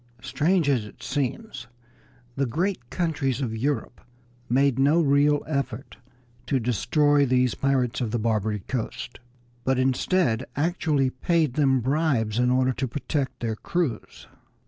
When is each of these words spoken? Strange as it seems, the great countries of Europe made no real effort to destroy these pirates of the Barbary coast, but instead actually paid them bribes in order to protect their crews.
Strange 0.23 0.67
as 0.67 0.83
it 0.83 1.03
seems, 1.03 1.67
the 2.35 2.47
great 2.47 2.89
countries 2.89 3.39
of 3.39 3.55
Europe 3.55 4.01
made 4.49 4.79
no 4.79 4.99
real 4.99 5.43
effort 5.45 5.97
to 6.47 6.59
destroy 6.59 7.23
these 7.23 7.53
pirates 7.53 8.01
of 8.01 8.09
the 8.09 8.17
Barbary 8.17 8.61
coast, 8.67 9.19
but 9.63 9.77
instead 9.77 10.43
actually 10.55 11.11
paid 11.11 11.53
them 11.53 11.81
bribes 11.81 12.39
in 12.39 12.49
order 12.49 12.73
to 12.73 12.87
protect 12.87 13.41
their 13.41 13.55
crews. 13.55 14.25